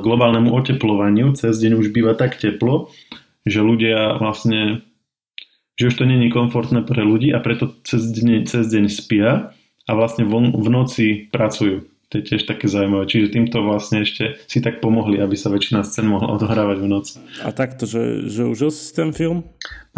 [0.00, 2.92] globálnemu oteplovaniu cez deň už býva tak teplo,
[3.48, 4.84] že ľudia vlastne
[5.74, 9.50] že už to není komfortné pre ľudí a preto cez deň, cez deň spia
[9.84, 11.82] a vlastne von, v noci pracujú.
[12.12, 13.10] To je tiež také zaujímavé.
[13.10, 17.14] Čiže týmto vlastne ešte si tak pomohli, aby sa väčšina scén mohla odohrávať v noci.
[17.42, 19.42] A takto, že, že užil si ten film?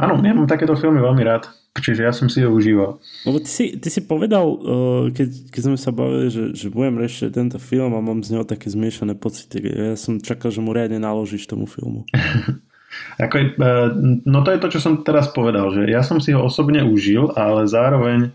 [0.01, 1.53] Áno, ja mám takéto filmy veľmi rád.
[1.81, 2.99] Čiže ja som si ho užíval.
[3.29, 6.97] Lebo ty si, ty si povedal, uh, keď, keď sme sa bavili, že, že budem
[6.97, 9.63] riešiť tento film a mám z neho také zmiešané pocity.
[9.63, 12.09] Ja som čakal, že mu riadne naložíš tomu filmu.
[13.23, 13.93] Ako, uh,
[14.25, 17.33] no to je to, čo som teraz povedal, že ja som si ho osobne užil,
[17.37, 18.33] ale zároveň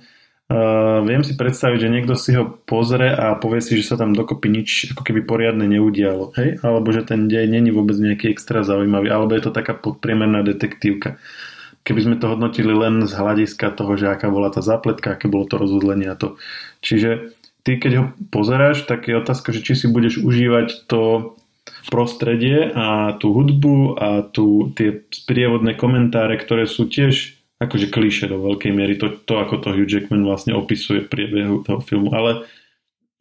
[0.52, 4.12] Uh, viem si predstaviť, že niekto si ho pozrie a povie si, že sa tam
[4.12, 6.36] dokopy nič ako keby poriadne neudialo.
[6.36, 6.60] Hej?
[6.60, 9.08] Alebo že ten dej není vôbec nejaký extra zaujímavý.
[9.08, 11.16] Alebo je to taká podpriemerná detektívka.
[11.82, 15.50] Keby sme to hodnotili len z hľadiska toho, že aká bola tá zapletka, aké bolo
[15.50, 16.38] to rozhodlenie a to.
[16.86, 17.34] Čiže
[17.66, 21.34] ty keď ho pozeráš, tak je otázka, že či si budeš užívať to
[21.90, 28.42] prostredie a tú hudbu a tú, tie sprievodné komentáre, ktoré sú tiež akože kliše do
[28.42, 32.50] veľkej miery, to, to ako to Hugh Jackman vlastne opisuje v priebehu toho filmu, ale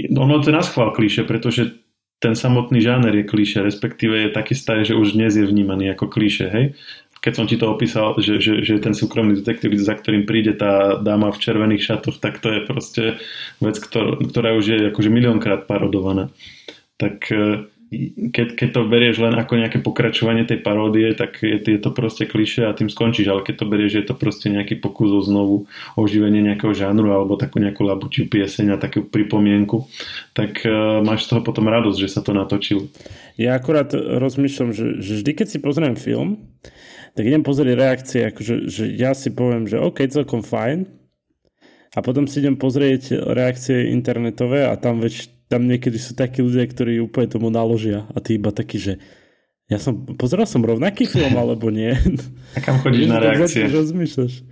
[0.08, 1.76] ono to je naschvál kliše, pretože
[2.20, 6.08] ten samotný žáner je kliše, respektíve je taký starý, že už dnes je vnímaný ako
[6.08, 6.64] kliše, hej?
[7.20, 10.96] Keď som ti to opísal, že, že, že ten súkromný detektív, za ktorým príde tá
[10.96, 13.04] dáma v červených šatoch, tak to je proste
[13.60, 16.32] vec, ktor, ktorá už je akože miliónkrát parodovaná.
[16.96, 17.28] Tak
[18.30, 22.30] keď, keď to berieš len ako nejaké pokračovanie tej paródie, tak je, je to proste
[22.30, 25.66] kliše a tým skončíš, ale keď to berieš, je to proste nejaký pokus o znovu
[25.98, 29.90] oživenie nejakého žánru alebo takú nejakú labučiu pieseň a takú pripomienku,
[30.38, 32.86] tak uh, máš z toho potom radosť, že sa to natočilo.
[33.34, 36.46] Ja akurát rozmýšľam, že, že vždy, keď si pozriem film,
[37.18, 41.00] tak idem pozrieť reakcie, akože, že ja si poviem, že OK, celkom fajn,
[41.90, 46.62] a potom si idem pozrieť reakcie internetové a tam väč, tam niekedy sú takí ľudia,
[46.70, 48.92] ktorí úplne tomu naložia a ty iba taký, že
[49.70, 51.90] ja som, pozeral som rovnaký film, alebo nie.
[52.54, 53.66] A kam chodíš na reakcie?
[53.66, 54.46] rozmýšľaš.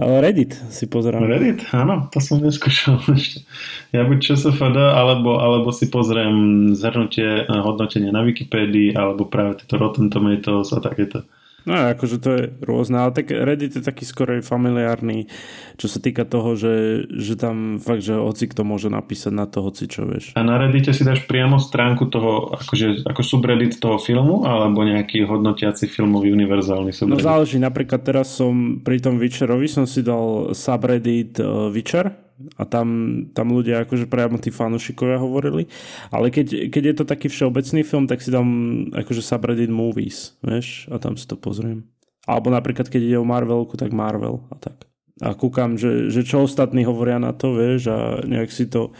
[0.00, 1.24] Ale Reddit si pozerám.
[1.28, 1.64] Reddit?
[1.76, 3.44] Áno, to som neskúšal ešte.
[3.92, 10.08] Ja buď ČSFD, alebo, alebo si pozriem zhrnutie hodnotenia na Wikipédii, alebo práve tieto Rotten
[10.08, 11.24] Tomatoes a takéto.
[11.68, 15.28] No akože to je rôzne, ale tak Reddit je taký skorej familiárny,
[15.76, 19.60] čo sa týka toho, že, že tam fakt, že hoci kto môže napísať na to
[19.60, 20.32] hoci čo vieš.
[20.36, 25.28] A na Reddite si dáš priamo stránku toho, akože, ako subreddit toho filmu, alebo nejaký
[25.28, 27.20] hodnotiaci filmový univerzálny subreddit?
[27.20, 32.62] No záleží, napríklad teraz som pri tom Witcherovi som si dal subreddit uh, Witcher, a
[32.64, 32.88] tam,
[33.32, 35.68] tam ľudia akože priamo tí fanúšikovia hovorili.
[36.10, 38.48] Ale keď, keď je to taký všeobecný film, tak si dám
[38.92, 41.86] akože subreddit movies, vieš, a tam si to pozriem.
[42.28, 44.86] Alebo napríklad, keď ide o Marvelku, tak Marvel a tak.
[45.20, 48.96] A kúkam, že, že čo ostatní hovoria na to, vieš, a nejak si to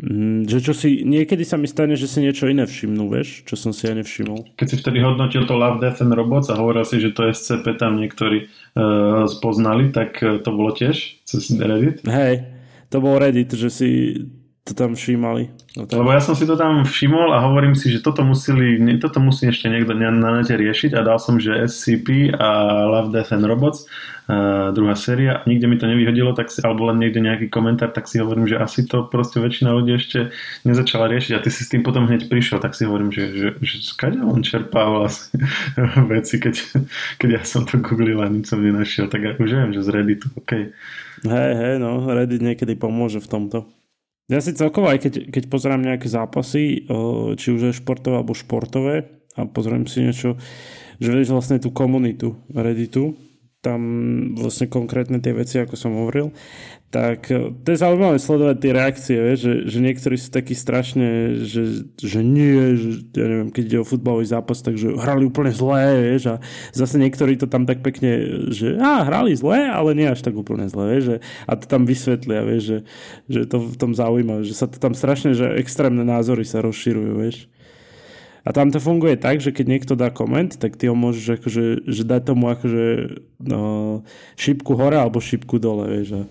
[0.00, 3.60] mm, že čo si, niekedy sa mi stane, že si niečo iné všimnú, vieš, čo
[3.60, 4.56] som si ja nevšimol.
[4.56, 7.76] Keď si vtedy hodnotil to Love, Death and Robots a hovoril si, že to SCP
[7.76, 12.00] tam niektorí uh, spoznali, tak uh, to bolo tiež cez Reddit?
[12.08, 12.48] Hej,
[12.92, 13.90] to bol Reddit, že si
[14.62, 15.50] to tam všímali.
[15.74, 15.90] No.
[15.90, 19.50] Lebo ja som si to tam všimol a hovorím si, že toto, museli, toto musí
[19.50, 22.48] ešte niekto na nete riešiť a dal som, že SCP a
[22.86, 23.90] Love, Death and Robots
[24.30, 28.06] uh, druhá séria, nikde mi to nevyhodilo, tak si, alebo len niekde nejaký komentár, tak
[28.06, 30.30] si hovorím, že asi to proste väčšina ľudí ešte
[30.62, 33.48] nezačala riešiť a ty si s tým potom hneď prišiel, tak si hovorím, že, že,
[33.58, 35.42] že skade on čerpá vlastne
[36.12, 36.54] veci, keď,
[37.18, 40.30] keď ja som to googlil a nič som nenašiel, tak už viem, že z Redditu,
[40.38, 40.70] OK.
[41.22, 43.58] Hej, hej, no, Reddit niekedy pomôže v tomto.
[44.26, 46.86] Ja si celkovo, aj keď, keď pozerám nejaké zápasy,
[47.38, 50.36] či už je športové alebo športové, a pozriem si niečo,
[51.00, 53.16] že vieš vlastne tú komunitu Redditu,
[53.62, 53.80] tam
[54.34, 56.34] vlastne konkrétne tie veci, ako som hovoril,
[56.90, 61.40] tak e, to je zaujímavé sledovať tie reakcie, vieš, že, že niektorí sú takí strašne,
[61.46, 66.12] že, že nie, že ja neviem, keď ide o futbalový zápas, takže hrali úplne zlé,
[66.12, 66.36] vieš, a
[66.74, 70.66] zase niektorí to tam tak pekne, že á, hrali zlé, ale nie až tak úplne
[70.66, 72.78] zlé, vieš, že, a to tam vysvetlia, vieš, že,
[73.30, 77.12] že to v tom zaujíma, že sa to tam strašne, že extrémne názory sa rozširujú,
[77.14, 77.46] vieš.
[78.42, 81.64] A tam to funguje tak, že keď niekto dá koment, tak ty ho môžeš akože,
[81.86, 82.86] že dať tomu akože
[83.38, 83.60] no,
[84.34, 86.18] šípku hore alebo šípku dole, vieš.
[86.18, 86.22] A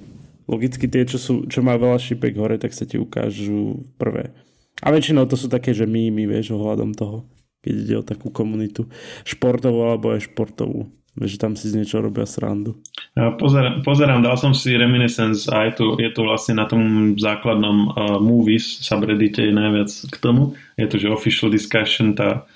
[0.52, 4.36] logicky tie, čo, sú, čo má veľa šípek hore, tak sa ti ukážu prvé.
[4.84, 7.24] A väčšinou to sú také, že mýmy, vieš, ohľadom toho,
[7.64, 8.92] keď ide o takú komunitu
[9.24, 12.80] športovú alebo aj športovú že tam si z niečo robia srandu.
[13.20, 17.14] Ja pozerám, pozerám, dal som si Reminiscence a je tu, je tu vlastne na tom
[17.20, 20.56] základnom uh, movies subreddite je najviac k tomu.
[20.80, 22.48] Je tu, že official discussion, tá,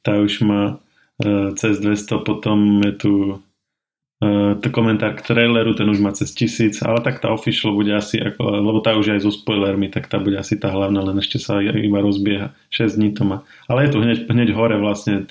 [0.00, 3.12] tá už má uh, cez 200, potom je tu
[4.24, 7.92] uh, to komentár k traileru, ten už má cez tisíc, ale tak tá official bude
[7.92, 11.20] asi, ako, lebo tá už aj so spoilermi, tak tá bude asi tá hlavná, len
[11.20, 12.56] ešte sa iba rozbieha.
[12.72, 13.44] 6 dní to má.
[13.68, 15.28] Ale je tu hneď, hneď hore vlastne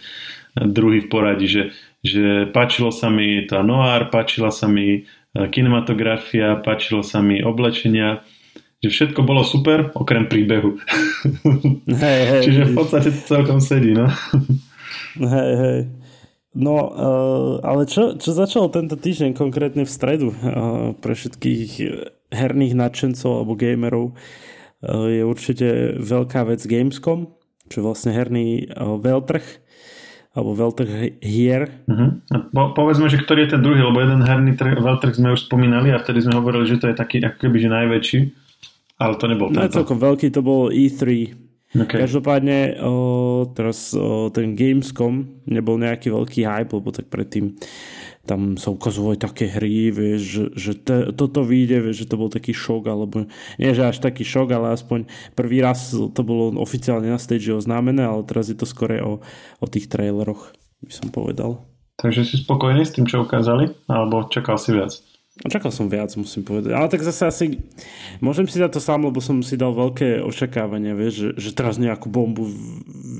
[0.65, 1.61] druhý v poradí, že
[2.07, 4.99] že páčilo sa mi tá noir, páčila sa mi e,
[5.51, 8.23] kinematografia, páčilo sa mi oblečenia,
[8.79, 10.79] že všetko bolo super, okrem príbehu.
[12.03, 14.07] Hej, hej, Čiže v podstate to celkom sedí, no.
[15.19, 15.79] Hej, hej.
[16.57, 21.69] No, uh, ale čo, čo začalo tento týždeň konkrétne v stredu uh, pre všetkých
[22.33, 24.17] herných nadšencov alebo gamerov
[24.85, 27.33] je určite veľká vec Gamescom,
[27.65, 29.66] čo je vlastne herný veľtrh
[30.37, 31.81] alebo veľtrh hier.
[31.89, 32.21] Uh-huh.
[32.53, 35.89] Po, povedzme, že ktorý je ten druhý, lebo jeden herný trh, veľtrh sme už spomínali
[35.89, 38.19] a vtedy sme hovorili, že to je taký ako keby, že najväčší,
[39.01, 39.81] ale to nebol no, tento.
[39.81, 41.33] celkom veľký, to bol E3.
[41.75, 41.99] Okay.
[41.99, 47.59] Každopádne o, teraz o, ten Gamescom nebol nejaký veľký hype, lebo tak predtým
[48.27, 52.31] tam sa ukazovali také hry, vieš, že, že te, toto vyjde, vieš, že to bol
[52.31, 57.07] taký šok, alebo nie, že až taký šok, ale aspoň prvý raz to bolo oficiálne
[57.07, 59.23] na stage oznámené, ale teraz je to skore o,
[59.59, 60.51] o tých traileroch,
[60.83, 61.63] by som povedal.
[61.97, 63.73] Takže si spokojný s tým, čo ukázali?
[63.89, 64.93] Alebo čakal si viac?
[65.45, 66.73] Čakal som viac, musím povedať.
[66.73, 67.45] Ale tak zase asi,
[68.17, 71.77] môžem si dať to sám, lebo som si dal veľké očakávania, vieš, že, že teraz
[71.77, 72.49] nejakú bombu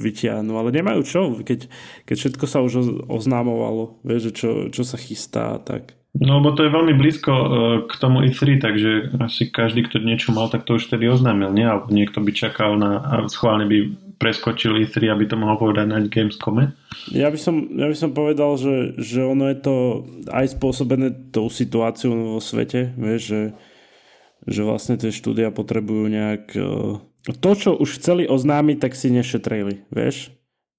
[0.02, 1.70] vytiahnu, ale nemajú čo, keď,
[2.10, 5.94] keď všetko sa už oznámovalo, vieš, že čo, čo sa chystá, tak.
[6.18, 7.50] No, lebo to je veľmi blízko uh,
[7.86, 11.70] k tomu E3, takže asi každý, kto niečo mal, tak to už vtedy oznámil, nie?
[11.70, 16.02] Alebo niekto by čakal na, a schválne by preskočil E3, aby to mohol povedať na
[16.06, 16.74] Gamescome.
[17.14, 19.76] Ja by som, ja by som povedal, že, že ono je to
[20.34, 23.42] aj spôsobené tou situáciou vo svete, vieš, že,
[24.50, 26.44] že vlastne tie štúdia potrebujú nejak...
[26.58, 27.00] Uh,
[27.38, 30.38] to, čo už chceli oznámiť, tak si nešetrili, vieš?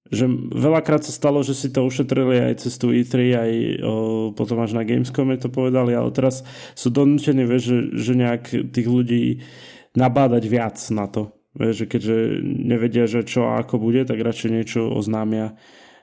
[0.09, 3.51] že veľakrát sa stalo, že si to ušetrili aj cez tú E3, aj
[3.85, 3.93] o,
[4.33, 6.41] potom až na Gamescome to povedali, ale teraz
[6.73, 9.45] sú donútení, vieš, že, že nejak tých ľudí
[9.93, 11.29] nabádať viac na to.
[11.59, 15.59] Vieš, že keďže nevedia, že čo a ako bude, tak radšej niečo oznámia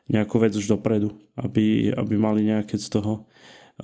[0.07, 3.27] nejakú vec už dopredu, aby, aby mali nejaké z toho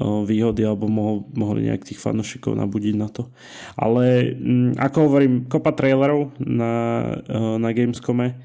[0.01, 3.29] výhody alebo mohol, mohli nejak tých fanúšikov nabudiť na to.
[3.77, 6.73] Ale m, ako hovorím, kopa trailerov na,
[7.61, 8.41] na Gamescome,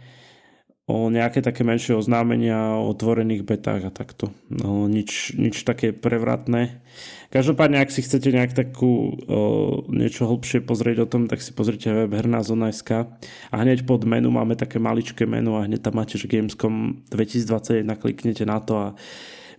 [0.88, 4.31] o nejaké také menšie oznámenia o otvorených betách a takto.
[4.47, 6.79] No, nič, nič také prevratné.
[7.27, 11.91] Každopádne, ak si chcete nejak takú o, niečo hlbšie pozrieť o tom, tak si pozrite
[11.91, 13.03] web herná zona.sk
[13.51, 17.83] a hneď pod menu máme také maličké menu a hneď tam máte, že Gamescom 2021
[17.99, 18.88] kliknete na to a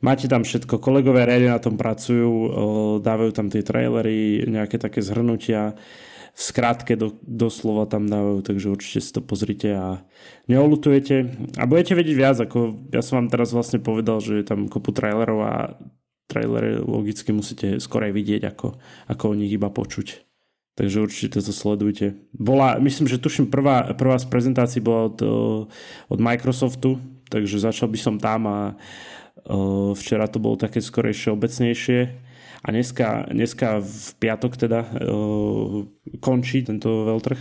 [0.01, 0.81] máte tam všetko.
[0.81, 2.65] Kolegové ready na tom pracujú, o,
[3.05, 5.77] dávajú tam tie trailery, nejaké také zhrnutia
[6.39, 10.07] v skrátke do, doslova tam dávajú, takže určite si to pozrite a
[10.47, 14.71] neolutujete a budete vedieť viac, ako ja som vám teraz vlastne povedal, že je tam
[14.71, 15.55] kopu trailerov a
[16.31, 18.79] trailery logicky musíte skôr aj vidieť, ako,
[19.11, 20.23] ako o nich iba počuť.
[20.79, 22.15] Takže určite to sledujte.
[22.31, 25.19] Bola, myslím, že tuším prvá, prvá z prezentácií bola od,
[26.07, 27.03] od Microsoftu,
[27.35, 28.59] takže začal by som tam a
[29.99, 32.28] včera to bolo také skorejšie obecnejšie
[32.63, 35.87] a dneska, dneska v piatok teda uh,
[36.19, 37.41] končí tento veľtrh,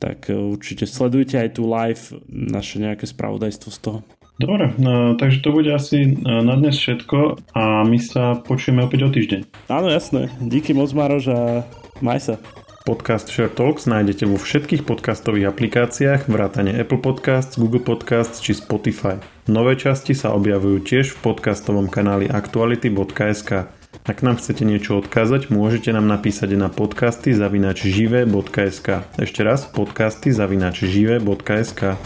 [0.00, 4.00] tak uh, určite sledujte aj tu live naše nejaké spravodajstvo z toho.
[4.38, 9.00] Dobre, no, takže to bude asi e, na dnes všetko a my sa počujeme opäť
[9.02, 9.66] o týždeň.
[9.66, 10.30] Áno, jasné.
[10.38, 11.40] Díky moc, Maroš, a
[11.98, 12.34] maj sa.
[12.86, 19.18] Podcast Share Talks nájdete vo všetkých podcastových aplikáciách vrátane Apple Podcasts, Google Podcasts či Spotify.
[19.50, 23.77] Nové časti sa objavujú tiež v podcastovom kanáli aktuality.sk.
[24.08, 29.04] Ak nám chcete niečo odkázať, môžete nám napísať na podcasty zavinač žive.sk.
[29.20, 32.00] Ešte raz podcasty zavinač žive.sk.